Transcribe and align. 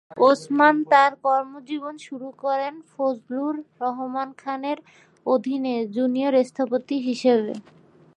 ওসমান 0.21 0.75
তার 0.91 1.11
কর্মজীবন 1.23 1.95
শুরু 2.07 2.29
করেন 2.43 2.73
ফজলুর 2.91 3.55
রহমান 3.81 4.29
খানের 4.41 4.77
অধীনে 5.25 5.75
জুনিয়র 5.95 6.35
স্থপতি 6.49 6.95
হিসেবে। 7.07 7.53